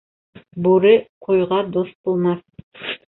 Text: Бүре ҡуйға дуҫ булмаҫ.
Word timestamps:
Бүре 0.67 0.93
ҡуйға 1.27 1.59
дуҫ 1.75 1.91
булмаҫ. 2.09 2.97